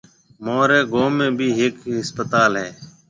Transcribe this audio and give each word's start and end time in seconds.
مهوريَ 0.45 0.79
گوم 0.93 1.13
۾ 1.25 1.27
ڀِي 1.37 1.47
هيَڪ 1.57 1.75
هسپتال 1.97 2.51
هيَ۔ 2.61 2.69